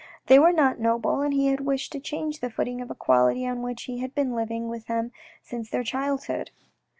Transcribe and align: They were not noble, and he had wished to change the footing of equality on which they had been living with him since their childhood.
They 0.25 0.39
were 0.39 0.51
not 0.51 0.79
noble, 0.79 1.21
and 1.21 1.31
he 1.31 1.45
had 1.45 1.59
wished 1.59 1.91
to 1.91 1.99
change 1.99 2.39
the 2.39 2.49
footing 2.49 2.81
of 2.81 2.89
equality 2.89 3.45
on 3.45 3.61
which 3.61 3.85
they 3.85 3.97
had 3.97 4.15
been 4.15 4.33
living 4.33 4.67
with 4.67 4.87
him 4.87 5.11
since 5.43 5.69
their 5.69 5.83
childhood. 5.83 6.49